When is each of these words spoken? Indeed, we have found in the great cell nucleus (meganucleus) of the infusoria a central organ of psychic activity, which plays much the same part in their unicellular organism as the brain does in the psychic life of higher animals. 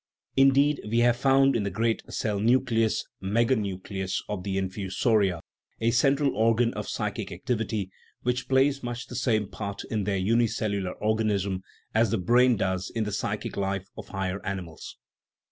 Indeed, 0.35 0.81
we 0.89 0.97
have 1.01 1.15
found 1.17 1.55
in 1.55 1.61
the 1.61 1.69
great 1.69 2.01
cell 2.11 2.39
nucleus 2.39 3.05
(meganucleus) 3.21 4.23
of 4.27 4.41
the 4.43 4.57
infusoria 4.57 5.41
a 5.79 5.91
central 5.91 6.35
organ 6.35 6.73
of 6.73 6.89
psychic 6.89 7.31
activity, 7.31 7.91
which 8.23 8.49
plays 8.49 8.81
much 8.81 9.05
the 9.05 9.15
same 9.15 9.47
part 9.47 9.83
in 9.91 10.05
their 10.05 10.17
unicellular 10.17 10.93
organism 10.93 11.61
as 11.93 12.09
the 12.09 12.17
brain 12.17 12.55
does 12.57 12.89
in 12.95 13.03
the 13.03 13.11
psychic 13.11 13.55
life 13.55 13.85
of 13.95 14.07
higher 14.07 14.43
animals. 14.43 14.97